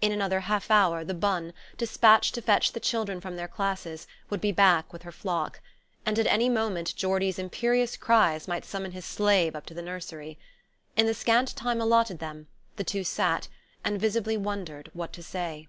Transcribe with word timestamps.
In 0.00 0.10
another 0.10 0.40
half 0.40 0.68
hour 0.68 1.04
the 1.04 1.14
bonne, 1.14 1.52
despatched 1.76 2.34
to 2.34 2.42
fetch 2.42 2.72
the 2.72 2.80
children 2.80 3.20
from 3.20 3.36
their 3.36 3.46
classes, 3.46 4.08
would 4.28 4.40
be 4.40 4.50
back 4.50 4.92
with 4.92 5.02
her 5.04 5.12
flock; 5.12 5.60
and 6.04 6.18
at 6.18 6.26
any 6.26 6.48
moment 6.48 6.92
Geordie's 6.96 7.38
imperious 7.38 7.96
cries 7.96 8.48
might 8.48 8.64
summon 8.64 8.90
his 8.90 9.04
slave 9.04 9.54
up 9.54 9.66
to 9.66 9.74
the 9.74 9.80
nursery. 9.80 10.40
In 10.96 11.06
the 11.06 11.14
scant 11.14 11.54
time 11.54 11.80
allotted 11.80 12.18
them, 12.18 12.48
the 12.74 12.82
two 12.82 13.04
sat, 13.04 13.46
and 13.84 14.00
visibly 14.00 14.36
wondered 14.36 14.90
what 14.92 15.12
to 15.12 15.22
say. 15.22 15.68